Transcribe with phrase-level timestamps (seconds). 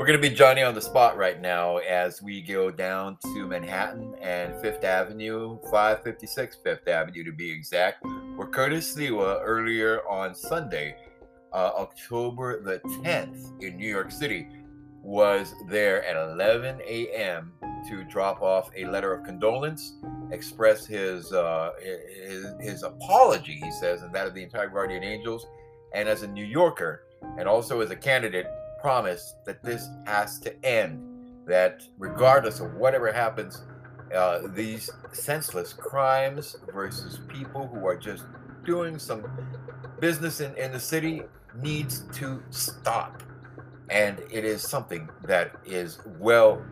[0.00, 3.46] We're going to be Johnny on the spot right now as we go down to
[3.46, 8.02] Manhattan and Fifth Avenue, 556 Fifth Avenue to be exact,
[8.34, 10.96] where Curtis Sliwa earlier on Sunday,
[11.52, 14.48] uh, October the 10th in New York City,
[15.02, 17.52] was there at 11 a.m.
[17.90, 19.96] to drop off a letter of condolence,
[20.30, 21.72] express his, uh,
[22.24, 25.46] his, his apology, he says, and that of the entire Guardian Angels,
[25.92, 27.02] and as a New Yorker,
[27.36, 28.46] and also as a candidate
[28.80, 31.06] promise that this has to end.
[31.46, 33.62] That regardless of whatever happens,
[34.14, 38.24] uh, these senseless crimes versus people who are just
[38.64, 39.24] doing some
[40.00, 41.22] business in, in the city
[41.60, 43.22] needs to stop.
[43.88, 46.64] And it is something that is well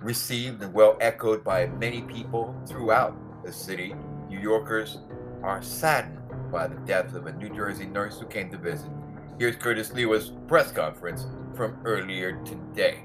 [0.00, 3.94] received and well echoed by many people throughout the city.
[4.28, 4.98] New Yorkers
[5.42, 6.18] are saddened
[6.50, 8.90] by the death of a New Jersey nurse who came to visit.
[9.38, 13.04] Here's Curtis Sliwa's press conference from earlier today.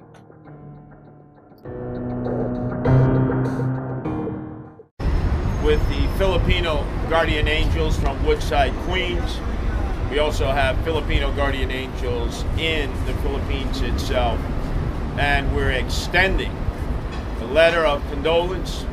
[5.61, 9.39] With the Filipino Guardian Angels from Woodside, Queens.
[10.09, 14.39] We also have Filipino Guardian Angels in the Philippines itself.
[15.17, 16.55] And we're extending
[17.41, 18.85] a letter of condolence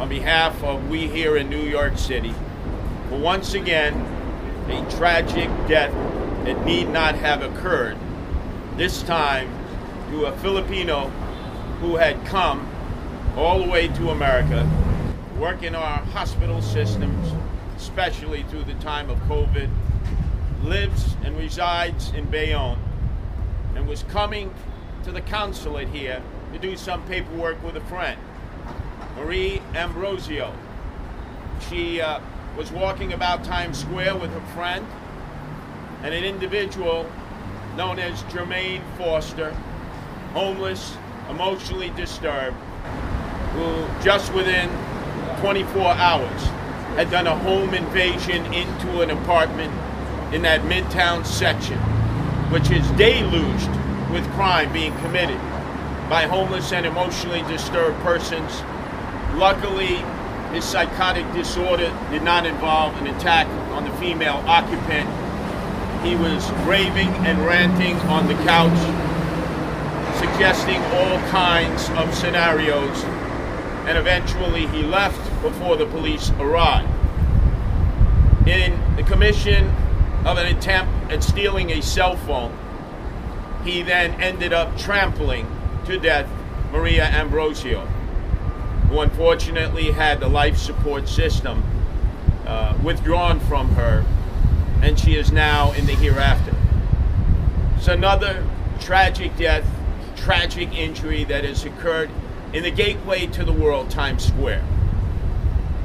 [0.00, 2.34] on behalf of we here in New York City
[3.08, 3.94] for once again
[4.68, 5.94] a tragic death
[6.44, 7.96] that need not have occurred,
[8.76, 9.48] this time
[10.10, 11.08] to a Filipino
[11.80, 12.68] who had come
[13.36, 14.68] all the way to America,
[15.38, 17.32] work in our hospital systems,
[17.76, 19.70] especially through the time of COVID,
[20.64, 22.78] lives and resides in Bayonne,
[23.76, 24.52] and was coming
[25.04, 28.20] to the consulate here to do some paperwork with a friend,
[29.16, 30.52] Maria Ambrosio.
[31.68, 32.20] She uh,
[32.56, 34.84] was walking about Times Square with her friend
[36.02, 37.10] and an individual
[37.76, 39.52] known as Jermaine Foster,
[40.32, 40.96] homeless,
[41.30, 42.56] emotionally disturbed,
[43.54, 44.68] who just within
[45.40, 46.42] 24 hours
[46.96, 49.72] had done a home invasion into an apartment
[50.34, 51.78] in that Midtown section,
[52.50, 53.70] which is deluged
[54.10, 55.38] with crime being committed
[56.10, 58.60] by homeless and emotionally disturbed persons.
[59.38, 59.96] Luckily,
[60.52, 65.08] his psychotic disorder did not involve an attack on the female occupant
[66.02, 68.76] he was raving and ranting on the couch,
[70.18, 73.04] suggesting all kinds of scenarios,
[73.86, 76.88] and eventually he left before the police arrived.
[78.48, 79.68] In the commission
[80.24, 82.56] of an attempt at stealing a cell phone,
[83.64, 85.46] he then ended up trampling
[85.86, 86.28] to death
[86.72, 87.86] Maria Ambrosio,
[88.88, 91.62] who unfortunately had the life support system
[92.44, 94.04] uh, withdrawn from her
[94.82, 96.54] and she is now in the hereafter.
[97.76, 98.44] It's another
[98.80, 99.64] tragic death,
[100.16, 102.10] tragic injury that has occurred
[102.52, 104.64] in the gateway to the world, Times Square.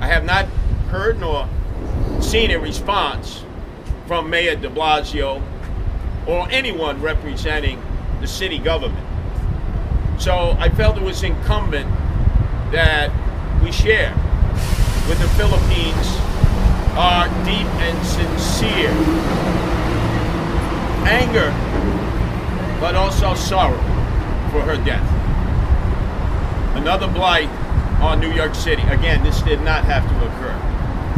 [0.01, 0.45] I have not
[0.89, 1.47] heard nor
[2.21, 3.43] seen a response
[4.07, 5.43] from Mayor de Blasio
[6.27, 7.81] or anyone representing
[8.19, 9.05] the city government.
[10.19, 11.87] So I felt it was incumbent
[12.71, 13.11] that
[13.63, 14.13] we share
[15.07, 16.26] with the Philippines
[16.97, 18.89] are deep and sincere.
[21.05, 21.51] Anger,
[22.79, 23.77] but also sorrow
[24.49, 25.05] for her death.
[26.75, 27.49] Another blight
[28.01, 28.81] on New York City.
[28.83, 30.53] Again, this did not have to occur.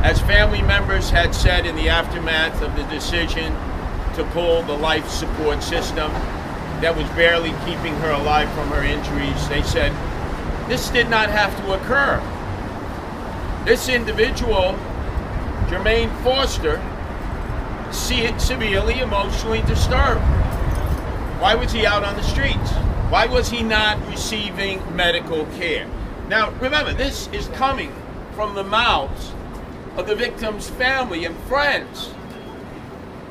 [0.03, 3.53] As family members had said in the aftermath of the decision
[4.15, 6.11] to pull the life support system
[6.81, 9.93] that was barely keeping her alive from her injuries, they said,
[10.69, 12.21] this did not have to occur.
[13.65, 14.77] This individual
[15.69, 16.81] Jermaine Foster
[17.91, 20.21] severely emotionally disturbed.
[21.39, 22.71] Why was he out on the streets?
[23.09, 25.87] Why was he not receiving medical care?
[26.27, 27.93] Now, remember, this is coming
[28.33, 29.31] from the mouths
[29.95, 32.13] of the victim's family and friends.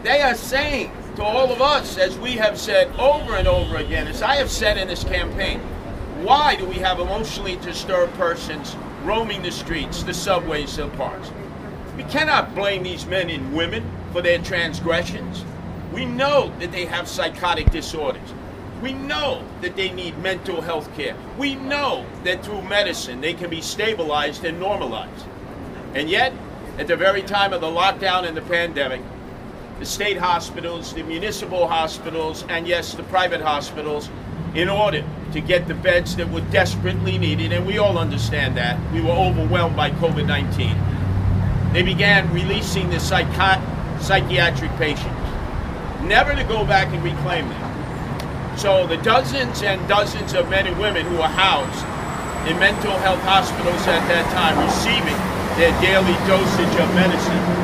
[0.04, 4.06] They are saying to all of us, as we have said over and over again,
[4.06, 5.58] as I have said in this campaign,
[6.22, 11.32] why do we have emotionally disturbed persons roaming the streets, the subways, the parks?
[11.98, 15.44] We cannot blame these men and women for their transgressions.
[15.92, 18.32] We know that they have psychotic disorders.
[18.80, 21.16] We know that they need mental health care.
[21.36, 25.26] We know that through medicine they can be stabilized and normalized.
[25.94, 26.32] And yet,
[26.78, 29.02] at the very time of the lockdown and the pandemic,
[29.80, 34.08] the state hospitals, the municipal hospitals, and yes, the private hospitals,
[34.54, 35.02] in order
[35.32, 39.10] to get the beds that were desperately needed, and we all understand that, we were
[39.10, 40.76] overwhelmed by COVID 19
[41.72, 43.60] they began releasing the psychi-
[44.00, 45.04] psychiatric patients,
[46.02, 48.56] never to go back and reclaim them.
[48.58, 51.84] So the dozens and dozens of men and women who were housed
[52.48, 55.18] in mental health hospitals at that time receiving
[55.58, 57.58] their daily dosage of medicine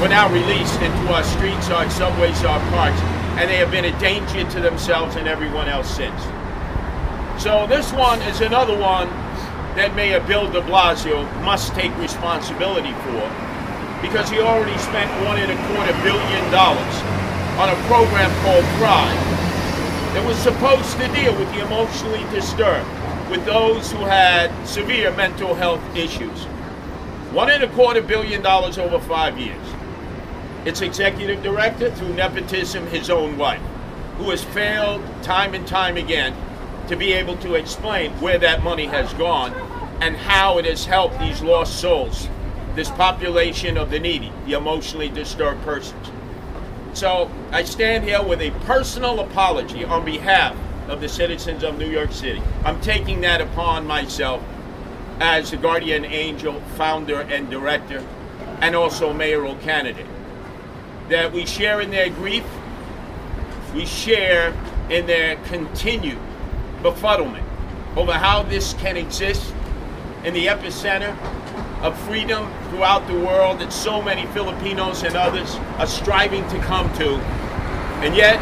[0.00, 3.00] were now released into our streets, our subways, our parks,
[3.38, 6.20] and they have been a danger to themselves and everyone else since.
[7.42, 9.08] So this one is another one
[9.76, 13.30] that Mayor Bill de Blasio must take responsibility for
[14.00, 16.94] because he already spent one and a quarter billion dollars
[17.58, 19.34] on a program called Thrive
[20.14, 22.88] that was supposed to deal with the emotionally disturbed,
[23.30, 26.44] with those who had severe mental health issues.
[27.32, 29.66] One and a quarter billion dollars over five years.
[30.64, 33.62] Its executive director, through nepotism, his own wife,
[34.18, 36.32] who has failed time and time again
[36.88, 39.52] to be able to explain where that money has gone
[40.00, 42.28] and how it has helped these lost souls,
[42.74, 46.10] this population of the needy, the emotionally disturbed persons.
[46.92, 50.56] So I stand here with a personal apology on behalf
[50.88, 52.42] of the citizens of New York City.
[52.64, 54.42] I'm taking that upon myself
[55.20, 58.06] as the Guardian Angel founder and director
[58.60, 60.06] and also mayoral candidate.
[61.08, 62.44] That we share in their grief,
[63.74, 64.54] we share
[64.90, 66.18] in their continued
[66.84, 67.42] befuddlement
[67.96, 69.54] over how this can exist
[70.22, 71.16] in the epicenter
[71.82, 76.92] of freedom throughout the world that so many Filipinos and others are striving to come
[76.96, 77.16] to.
[78.04, 78.38] And yet,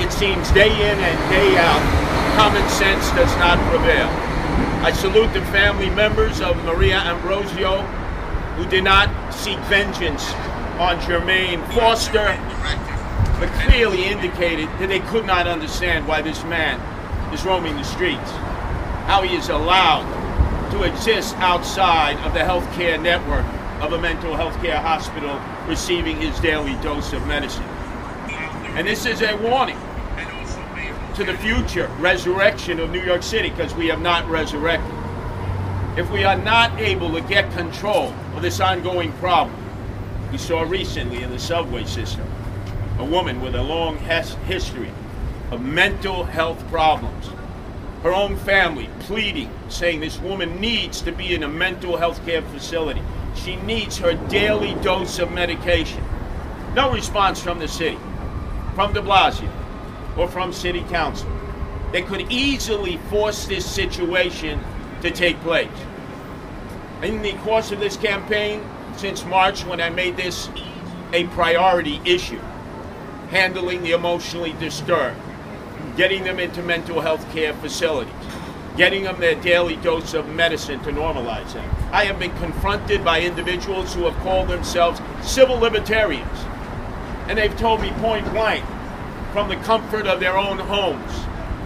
[0.00, 4.08] it seems day in and day out, common sense does not prevail.
[4.84, 7.82] I salute the family members of Maria Ambrosio
[8.56, 10.32] who did not seek vengeance
[10.78, 12.36] on Jermaine Foster,
[13.38, 16.80] but clearly indicated that they could not understand why this man
[17.36, 18.30] is roaming the streets,
[19.04, 20.06] how he is allowed
[20.70, 23.44] to exist outside of the healthcare network
[23.82, 25.38] of a mental health care hospital
[25.68, 27.62] receiving his daily dose of medicine.
[28.74, 29.78] And this is a warning
[31.14, 34.90] to the future resurrection of New York City because we have not resurrected.
[35.98, 39.56] If we are not able to get control of this ongoing problem,
[40.32, 42.26] we saw recently in the subway system
[42.98, 44.90] a woman with a long history
[45.50, 47.30] of mental health problems
[48.06, 52.40] her own family pleading, saying this woman needs to be in a mental health care
[52.40, 53.02] facility.
[53.34, 56.04] She needs her daily dose of medication.
[56.74, 57.98] No response from the city,
[58.76, 59.50] from de Blasio,
[60.16, 61.28] or from city council.
[61.90, 64.60] They could easily force this situation
[65.02, 65.68] to take place.
[67.02, 68.64] In the course of this campaign,
[68.96, 70.48] since March, when I made this
[71.12, 72.40] a priority issue,
[73.30, 75.18] handling the emotionally disturbed,
[75.96, 78.12] getting them into mental health care facilities,
[78.76, 81.68] getting them their daily dose of medicine to normalize them.
[81.90, 86.38] I have been confronted by individuals who have called themselves civil libertarians,
[87.28, 88.64] and they've told me point blank,
[89.32, 91.12] from the comfort of their own homes,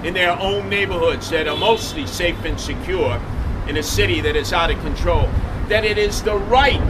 [0.05, 3.21] in their own neighborhoods that are mostly safe and secure,
[3.69, 5.29] in a city that is out of control,
[5.69, 6.81] that it is the right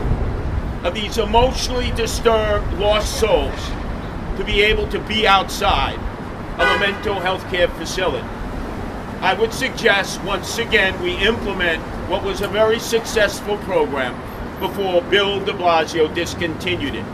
[0.85, 3.71] of these emotionally disturbed, lost souls
[4.37, 5.99] to be able to be outside
[6.61, 8.27] of a mental health care facility.
[9.21, 14.15] I would suggest once again we implement what was a very successful program
[14.61, 17.05] before Bill de Blasio discontinued it.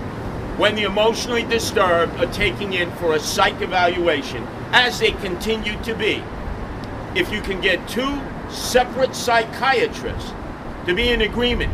[0.58, 5.94] When the emotionally disturbed are taking in for a psych evaluation, as they continue to
[5.94, 6.22] be,
[7.14, 10.32] if you can get two separate psychiatrists
[10.86, 11.72] to be in agreement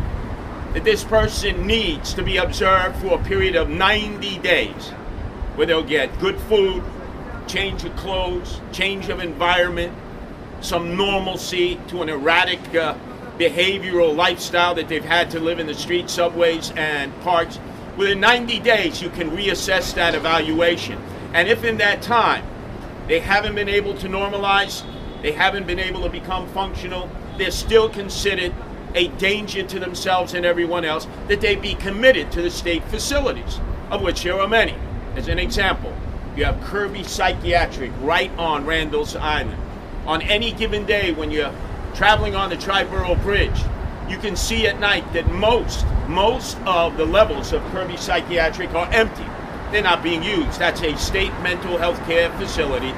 [0.75, 4.91] that this person needs to be observed for a period of 90 days,
[5.55, 6.83] where they'll get good food,
[7.47, 9.93] change of clothes, change of environment,
[10.61, 12.95] some normalcy to an erratic uh,
[13.39, 17.59] behavioral lifestyle that they've had to live in the streets, subways, and parks.
[17.97, 20.99] Within 90 days, you can reassess that evaluation.
[21.35, 22.45] And if in that time
[23.09, 24.85] they haven't been able to normalize,
[25.23, 28.55] they haven't been able to become functional, they're still considered
[28.95, 33.59] a danger to themselves and everyone else, that they be committed to the state facilities,
[33.91, 34.75] of which there are many.
[35.17, 35.95] As an example,
[36.37, 39.61] you have Kirby Psychiatric right on Randall's Island.
[40.07, 41.55] On any given day when you're
[41.95, 43.61] traveling on the Triborough Bridge,
[44.09, 48.91] you can see at night that most, most of the levels of Kirby Psychiatric are
[48.93, 49.27] empty.
[49.71, 50.59] They're not being used.
[50.59, 52.93] That's a state mental health care facility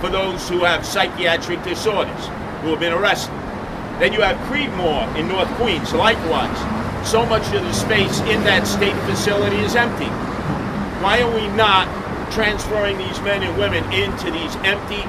[0.00, 2.26] for those who have psychiatric disorders,
[2.62, 3.34] who have been arrested.
[3.98, 6.56] Then you have Creedmoor in North Queens, likewise.
[7.08, 10.06] So much of the space in that state facility is empty.
[11.02, 11.86] Why are we not
[12.32, 15.02] transferring these men and women into these empty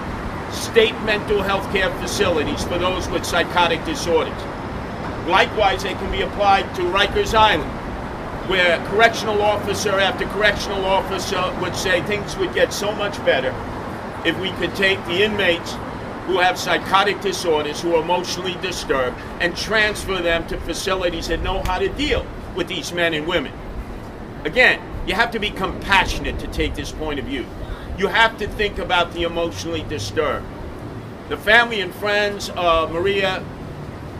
[0.52, 4.42] state mental health care facilities for those with psychotic disorders.
[5.28, 7.70] Likewise, they can be applied to Rikers Island,
[8.50, 13.54] where correctional officer after correctional officer would say things would get so much better
[14.26, 15.76] if we could take the inmates
[16.28, 21.62] who have psychotic disorders, who are emotionally disturbed, and transfer them to facilities that know
[21.64, 23.54] how to deal with these men and women.
[24.44, 27.46] Again, you have to be compassionate to take this point of view.
[27.98, 30.46] You have to think about the emotionally disturbed.
[31.30, 33.44] The family and friends of Maria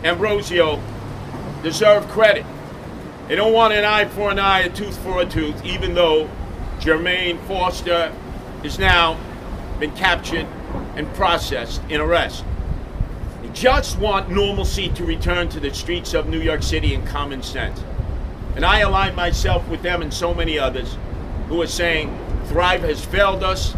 [0.02, 0.82] Ambrosio
[1.62, 2.46] deserve credit.
[3.28, 6.30] They don't want an eye for an eye, a tooth for a tooth, even though
[6.80, 8.12] Jermaine Foster
[8.62, 9.20] is now
[9.78, 10.46] been captured
[10.96, 12.44] and processed in arrest.
[13.42, 17.42] They just want normalcy to return to the streets of New York City and common
[17.42, 17.78] sense.
[18.58, 20.98] And I align myself with them and so many others
[21.46, 22.10] who are saying
[22.46, 23.76] Thrive has failed us,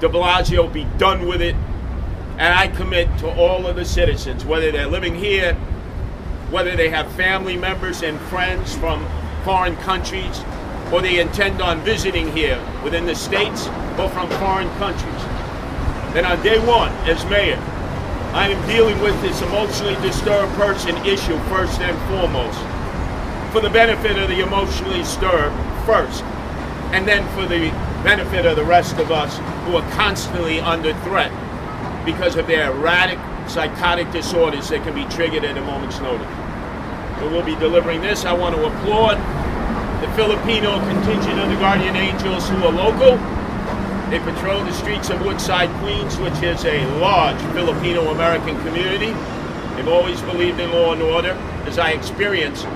[0.00, 1.54] de Blasio be done with it,
[2.36, 5.54] and I commit to all of the citizens, whether they're living here,
[6.50, 9.02] whether they have family members and friends from
[9.44, 10.44] foreign countries,
[10.92, 15.22] or they intend on visiting here within the states or from foreign countries.
[16.12, 17.56] Then on day one, as mayor,
[18.34, 22.71] I am dealing with this emotionally disturbed person issue first and foremost.
[23.52, 25.52] For the benefit of the emotionally stirred
[25.84, 26.24] first,
[26.92, 27.70] and then for the
[28.02, 31.30] benefit of the rest of us who are constantly under threat
[32.04, 33.18] because of their erratic
[33.48, 36.26] psychotic disorders that can be triggered at a moment's notice.
[37.20, 38.24] So we'll be delivering this.
[38.24, 39.18] I want to applaud
[40.02, 43.18] the Filipino contingent of the Guardian Angels who are local
[44.12, 49.14] they patrol the streets of Woodside, Queens, which is a large Filipino American community.
[49.74, 51.30] They've always believed in law and order,
[51.64, 52.66] as I experienced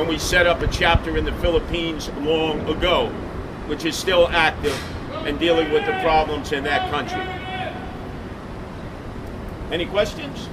[0.00, 3.10] when we set up a chapter in the Philippines long ago,
[3.66, 4.72] which is still active
[5.26, 7.20] and dealing with the problems in that country.
[9.70, 10.38] Any questions?
[10.38, 10.48] So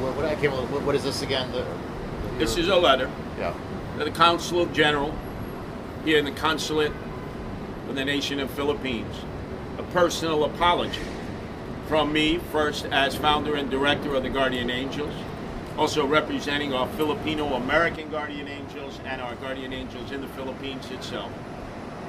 [0.00, 0.50] what, what I came.
[0.50, 1.52] What, what is this again?
[1.52, 1.66] The,
[2.38, 3.54] This is a letter yeah.
[3.98, 5.14] to the Consul General
[6.06, 6.92] here in the consulate
[7.90, 9.14] of the nation of Philippines.
[9.76, 11.02] A personal apology
[11.90, 15.12] from me, first as founder and director of the Guardian Angels,
[15.76, 21.32] also representing our Filipino American Guardian Angels and our Guardian Angels in the Philippines itself,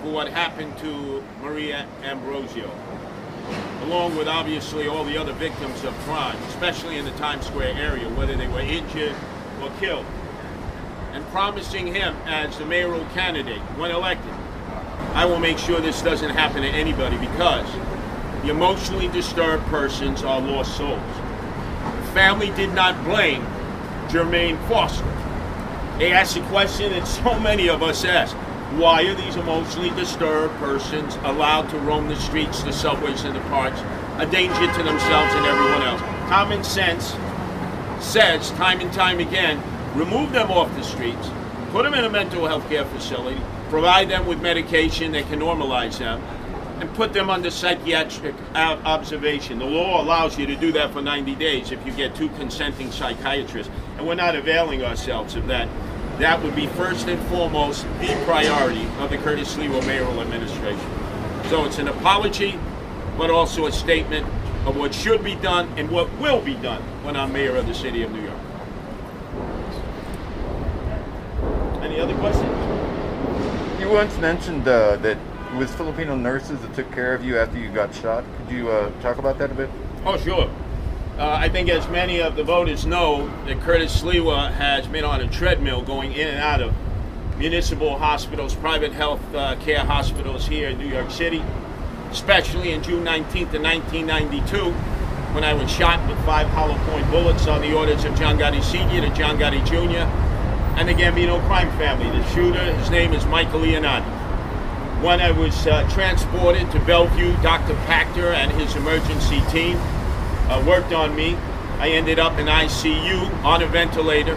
[0.03, 2.69] for what happened to Maria Ambrosio,
[3.81, 8.07] along with obviously all the other victims of crime, especially in the Times Square area,
[8.09, 9.15] whether they were injured
[9.63, 10.05] or killed
[11.13, 14.31] and promising him as the mayoral candidate when elected.
[15.15, 17.67] I will make sure this doesn't happen to anybody because
[18.41, 20.99] the emotionally disturbed persons are lost souls.
[21.97, 23.43] The family did not blame
[24.07, 25.05] Jermaine Foster.
[25.99, 28.35] They asked a question that so many of us ask.
[28.77, 33.41] Why are these emotionally disturbed persons allowed to roam the streets, the subways, and the
[33.41, 33.79] parks,
[34.17, 36.01] a danger to themselves and everyone else?
[36.29, 37.13] Common sense
[37.99, 39.61] says time and time again
[39.93, 41.29] remove them off the streets,
[41.71, 45.99] put them in a mental health care facility, provide them with medication that can normalize
[45.99, 46.21] them,
[46.81, 49.59] and put them under psychiatric observation.
[49.59, 52.91] The law allows you to do that for 90 days if you get two consenting
[52.91, 55.69] psychiatrists, and we're not availing ourselves of that.
[56.17, 60.89] That would be first and foremost the priority of the Curtis Sliwa mayoral administration.
[61.49, 62.59] So it's an apology,
[63.15, 64.25] but also a statement
[64.65, 67.75] of what should be done and what will be done when I'm mayor of the
[67.75, 68.39] city of New York.
[71.83, 72.49] Any other questions?
[73.79, 75.17] You once mentioned uh, that
[75.51, 78.23] it was Filipino nurses that took care of you after you got shot.
[78.37, 79.69] Could you uh, talk about that a bit?
[80.05, 80.49] Oh, sure.
[81.17, 85.19] Uh, I think as many of the voters know, that Curtis Sliwa has been on
[85.19, 86.73] a treadmill going in and out of
[87.37, 91.43] municipal hospitals, private health uh, care hospitals here in New York City,
[92.11, 94.71] especially in June 19th of 1992
[95.33, 98.63] when I was shot with five hollow point bullets on the orders of John Gotti
[98.63, 99.01] Sr.
[99.01, 100.07] to John Gotti Jr.
[100.79, 102.09] and the Gambino crime family.
[102.17, 104.20] The shooter, his name is Michael Leonardi.
[105.01, 107.73] When I was uh, transported to Bellevue, Dr.
[107.87, 109.75] Pachter and his emergency team
[110.47, 111.33] uh, worked on me.
[111.79, 114.35] I ended up in ICU on a ventilator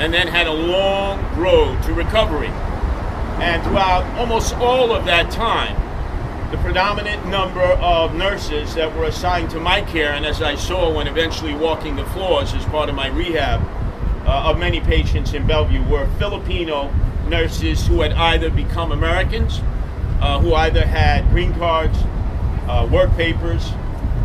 [0.00, 2.48] and then had a long road to recovery.
[3.38, 5.76] And throughout almost all of that time,
[6.50, 10.90] the predominant number of nurses that were assigned to my care, and as I saw
[10.90, 13.60] when eventually walking the floors as part of my rehab
[14.26, 16.90] uh, of many patients in Bellevue, were Filipino
[17.28, 19.60] nurses who had either become Americans,
[20.22, 21.98] uh, who either had green cards,
[22.68, 23.70] uh, work papers,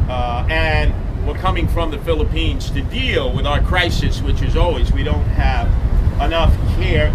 [0.08, 0.94] uh, and
[1.26, 5.26] were coming from the Philippines to deal with our crisis, which is always we don't
[5.26, 5.68] have
[6.22, 7.12] enough care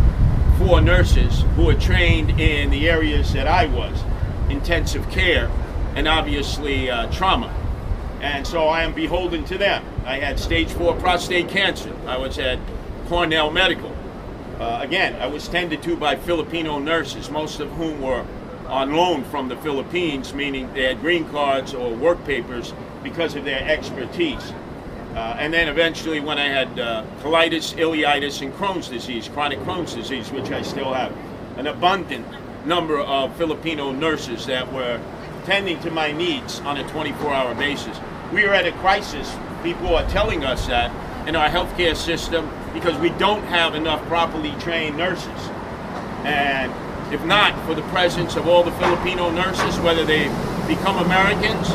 [0.59, 4.03] for nurses who are trained in the areas that I was
[4.51, 5.49] intensive care
[5.95, 7.55] and obviously uh, trauma.
[8.21, 9.85] And so I am beholden to them.
[10.05, 11.95] I had stage four prostate cancer.
[12.07, 12.59] I was at
[13.07, 13.95] Cornell Medical.
[14.61, 18.25] Uh, again, I was tended to by Filipino nurses, most of whom were
[18.73, 23.45] on loan from the Philippines, meaning they had green cards or work papers because of
[23.45, 24.53] their expertise.
[25.15, 29.95] Uh, and then eventually, when I had uh, colitis, ileitis, and Crohn's disease, chronic Crohn's
[29.95, 31.15] disease, which I still have,
[31.59, 32.27] an abundant
[32.65, 34.99] number of Filipino nurses that were
[35.45, 37.99] tending to my needs on a 24 hour basis.
[38.33, 39.31] We are at a crisis.
[39.63, 40.91] People are telling us that
[41.29, 45.29] in our healthcare system because we don't have enough properly trained nurses.
[46.25, 46.73] And
[47.13, 50.25] if not for the presence of all the Filipino nurses, whether they
[50.67, 51.71] become Americans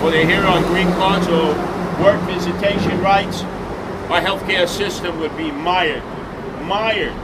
[0.00, 1.48] or they're here on green cards or
[2.02, 3.42] work visitation rights,
[4.10, 6.04] our healthcare system would be mired,
[6.62, 7.14] mired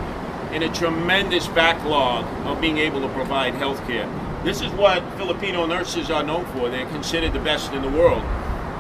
[0.52, 4.10] in a tremendous backlog of being able to provide healthcare.
[4.42, 6.68] This is what Filipino nurses are known for.
[6.68, 8.22] They're considered the best in the world.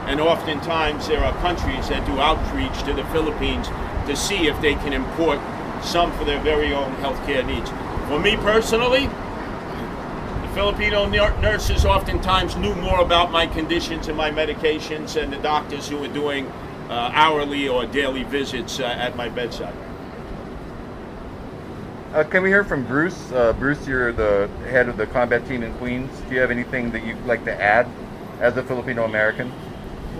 [0.06, 3.68] And oftentimes there are countries that do outreach to the Philippines
[4.08, 5.38] to see if they can import
[5.84, 7.70] some for their very own healthcare needs.
[8.12, 15.14] For me personally, the Filipino nurses oftentimes knew more about my conditions and my medications
[15.14, 16.46] than the doctors who were doing
[16.90, 19.74] uh, hourly or daily visits uh, at my bedside.
[22.12, 23.32] Uh, can we hear from Bruce?
[23.32, 26.10] Uh, Bruce, you're the head of the combat team in Queens.
[26.28, 27.88] Do you have anything that you'd like to add
[28.40, 29.50] as a Filipino American?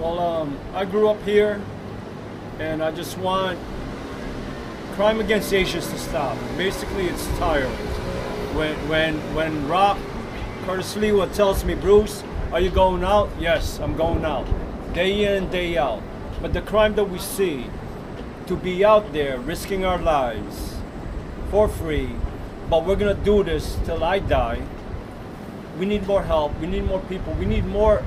[0.01, 1.61] Well, um, I grew up here,
[2.59, 3.59] and I just want
[4.93, 6.37] crime against Asians to stop.
[6.57, 7.71] Basically, it's tiring.
[8.55, 9.99] When when when Rock
[10.65, 12.23] Curtis Sliwa tells me, Bruce,
[12.53, 13.31] are you going out?
[13.39, 14.47] Yes, I'm going out.
[14.93, 16.03] Day in, and day out.
[16.43, 17.67] But the crime that we see,
[18.47, 20.77] to be out there risking our lives
[21.51, 22.11] for free,
[22.69, 24.61] but we're gonna do this till I die.
[25.79, 26.59] We need more help.
[26.61, 27.33] We need more people.
[27.35, 28.03] We need more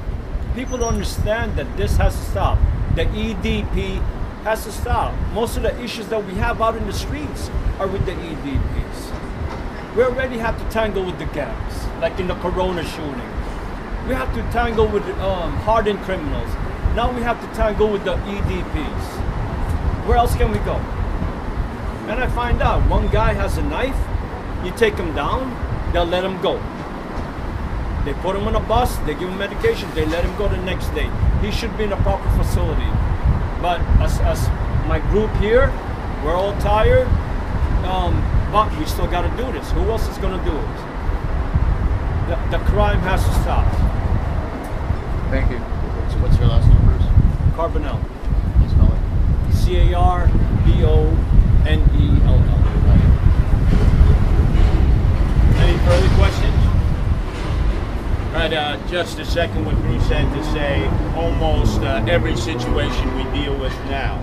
[0.54, 2.60] people to understand that this has to stop.
[2.96, 4.02] The EDP
[4.46, 5.12] has to stop.
[5.34, 7.50] Most of the issues that we have out in the streets
[7.80, 9.96] are with the EDPs.
[9.96, 13.30] We already have to tangle with the gangs, like in the Corona shooting.
[14.08, 16.48] We have to tangle with um, hardened criminals.
[16.94, 19.06] Now we have to tangle with the EDPs.
[20.06, 20.76] Where else can we go?
[22.06, 23.98] And I find out one guy has a knife,
[24.64, 25.50] you take him down,
[25.92, 26.62] they'll let him go.
[28.06, 30.58] They put him on a bus, they give him medication, they let him go the
[30.58, 31.10] next day.
[31.42, 32.92] He should be in a proper facility.
[33.66, 34.48] But as, as
[34.88, 35.74] my group here,
[36.24, 37.08] we're all tired,
[37.88, 38.14] um,
[38.52, 39.72] but we still got to do this.
[39.72, 40.68] Who else is going to do it?
[42.30, 43.66] The, the crime has to stop.
[45.32, 45.58] Thank you.
[45.58, 47.08] What's, what's your last name, Bruce?
[47.58, 48.00] Carbonell.
[48.62, 49.54] You spell it?
[49.56, 50.28] C A R
[50.64, 51.10] B O
[51.66, 52.62] N E L L.
[55.58, 56.55] Any further questions?
[58.36, 60.86] Right, uh, just a second what Bruce had to say.
[61.16, 64.18] Almost uh, every situation we deal with now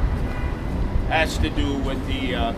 [1.09, 2.53] has to do with the uh,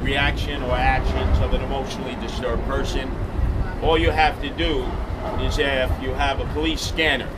[0.00, 3.14] reaction or actions of an emotionally disturbed person.
[3.82, 4.82] All you have to do
[5.44, 7.28] is if you have a police scanner,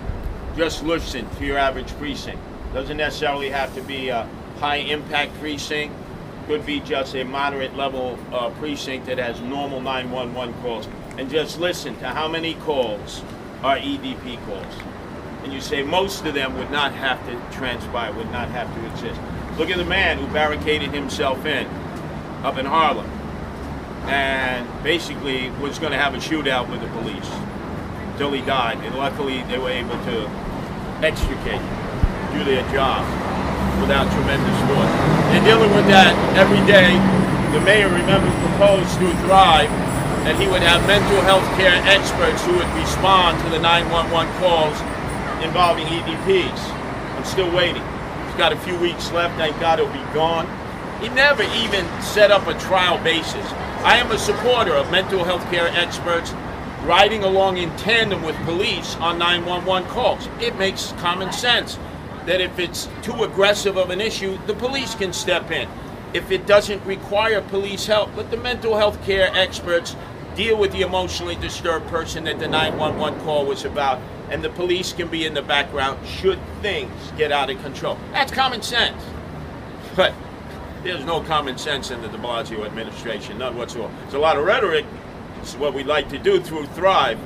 [0.56, 2.40] just listen to your average precinct.
[2.72, 4.28] Doesn't necessarily have to be a
[4.60, 5.92] high impact precinct.
[6.46, 10.88] Could be just a moderate level uh, precinct that has normal 911 calls.
[11.18, 13.24] And just listen to how many calls
[13.62, 14.74] are EDP calls.
[15.42, 18.86] And you say most of them would not have to transpire, would not have to
[18.86, 19.20] exist.
[19.58, 21.66] Look at the man who barricaded himself in
[22.42, 23.06] up in Harlem
[24.06, 27.28] and basically was going to have a shootout with the police
[28.12, 28.78] until he died.
[28.78, 30.28] And luckily, they were able to
[31.02, 31.62] extricate,
[32.32, 33.02] do their job
[33.80, 34.92] without tremendous force.
[35.30, 36.94] They're dealing with that every day.
[37.52, 39.70] The mayor, remember, proposed through Thrive
[40.26, 44.74] that he would have mental health care experts who would respond to the 911 calls
[45.40, 46.58] involving EDPs.
[47.14, 47.82] I'm still waiting.
[48.26, 49.36] He's got a few weeks left.
[49.38, 50.50] Thank God he'll be gone.
[51.00, 53.46] He never even set up a trial basis.
[53.86, 56.32] I am a supporter of mental health care experts
[56.82, 60.28] riding along in tandem with police on 911 calls.
[60.40, 61.78] It makes common sense
[62.24, 65.68] that if it's too aggressive of an issue, the police can step in.
[66.12, 69.94] If it doesn't require police help, let the mental health care experts
[70.36, 74.92] deal with the emotionally disturbed person that the 911 call was about, and the police
[74.92, 77.98] can be in the background should things get out of control.
[78.12, 79.02] That's common sense.
[79.96, 80.12] But
[80.82, 83.92] there's no common sense in the de Blasio administration, none whatsoever.
[84.02, 84.84] There's a lot of rhetoric.
[85.40, 87.18] It's what we like to do through Thrive.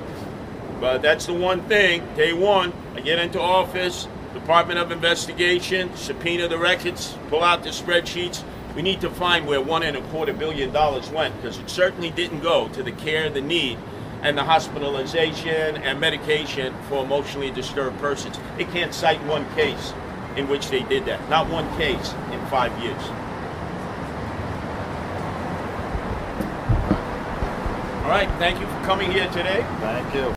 [0.80, 2.06] But that's the one thing.
[2.14, 7.70] Day one, I get into office, Department of Investigation, subpoena the records, pull out the
[7.70, 8.44] spreadsheets.
[8.74, 12.10] We need to find where one and a quarter billion dollars went because it certainly
[12.10, 13.78] didn't go to the care, the need,
[14.22, 18.38] and the hospitalization and medication for emotionally disturbed persons.
[18.58, 19.92] It can't cite one case
[20.36, 21.28] in which they did that.
[21.28, 23.02] Not one case in five years.
[28.04, 28.28] All right.
[28.38, 29.64] Thank you for coming here today.
[29.80, 30.26] Thank you.